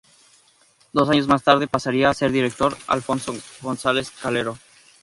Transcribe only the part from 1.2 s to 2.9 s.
más tarde pasaría a ser director